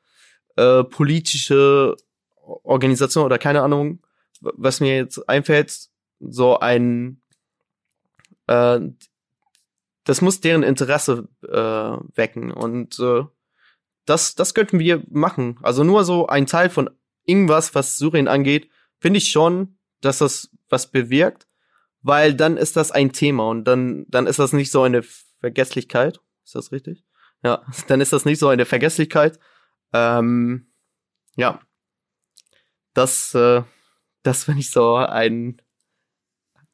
[0.56, 1.96] äh, politische
[2.36, 4.00] Organisation oder keine Ahnung,
[4.40, 5.88] was mir jetzt einfällt,
[6.20, 7.22] so ein
[8.46, 8.80] äh,
[10.04, 13.24] das muss deren Interesse äh, wecken und äh,
[14.06, 15.58] das das könnten wir machen.
[15.62, 16.90] Also nur so ein Teil von
[17.24, 21.46] irgendwas, was Syrien angeht, finde ich schon, dass das was bewirkt,
[22.02, 25.02] weil dann ist das ein Thema und dann, dann ist das nicht so eine
[25.40, 26.20] Vergesslichkeit.
[26.44, 27.04] Ist das richtig?
[27.42, 29.38] Ja, dann ist das nicht so eine Vergesslichkeit.
[29.92, 30.68] Ähm,
[31.36, 31.60] ja,
[32.94, 33.62] das, äh,
[34.22, 35.60] das wenn ich so ein,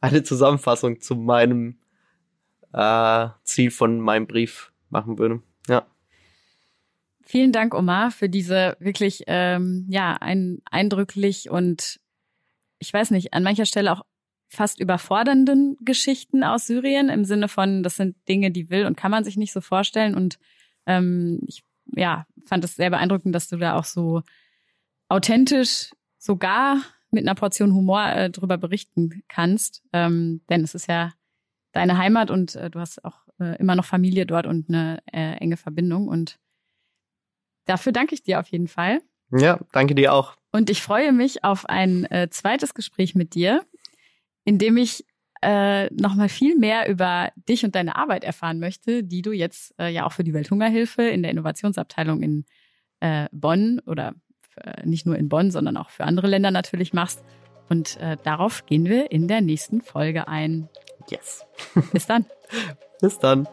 [0.01, 1.81] eine Zusammenfassung zu meinem
[2.73, 5.43] äh, Ziel von meinem Brief machen würde.
[7.25, 12.01] Vielen Dank, Omar, für diese wirklich ähm, ja ein, eindrücklich und
[12.79, 14.03] ich weiß nicht, an mancher Stelle auch
[14.49, 19.11] fast überfordernden Geschichten aus Syrien im Sinne von, das sind Dinge, die will und kann
[19.11, 20.15] man sich nicht so vorstellen.
[20.15, 20.39] Und
[20.87, 21.63] ähm, ich
[21.95, 24.23] ja, fand es sehr beeindruckend, dass du da auch so
[25.09, 29.83] authentisch sogar mit einer Portion Humor äh, drüber berichten kannst.
[29.93, 31.13] Ähm, denn es ist ja
[31.73, 35.35] deine Heimat und äh, du hast auch äh, immer noch Familie dort und eine äh,
[35.37, 36.09] enge Verbindung.
[36.09, 36.39] Und
[37.65, 39.01] dafür danke ich dir auf jeden Fall.
[39.31, 40.37] Ja, danke dir auch.
[40.51, 43.65] Und ich freue mich auf ein äh, zweites Gespräch mit dir,
[44.45, 45.07] in dem ich
[45.41, 49.89] äh, nochmal viel mehr über dich und deine Arbeit erfahren möchte, die du jetzt äh,
[49.93, 52.45] ja auch für die Welthungerhilfe in der Innovationsabteilung in
[53.01, 54.15] äh, Bonn oder
[54.57, 57.25] äh, nicht nur in Bonn, sondern auch für andere Länder natürlich machst.
[57.69, 60.69] Und äh, darauf gehen wir in der nächsten Folge ein.
[61.11, 61.45] Yes.
[61.93, 62.27] Bis dann.
[63.01, 63.49] Bis dann.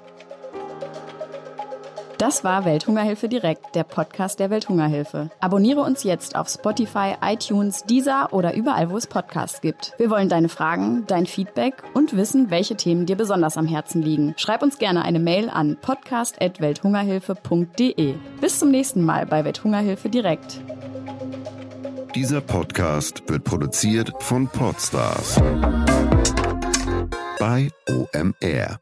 [2.19, 5.29] Das war Welthungerhilfe direkt, der Podcast der Welthungerhilfe.
[5.39, 9.93] Abonniere uns jetzt auf Spotify, iTunes, Deezer oder überall, wo es Podcasts gibt.
[9.97, 14.33] Wir wollen deine Fragen, dein Feedback und wissen, welche Themen dir besonders am Herzen liegen.
[14.35, 18.15] Schreib uns gerne eine Mail an podcast.welthungerhilfe.de.
[18.41, 20.59] Bis zum nächsten Mal bei Welthungerhilfe direkt.
[22.15, 25.41] Dieser Podcast wird produziert von Podstars
[27.39, 28.81] bei OMR.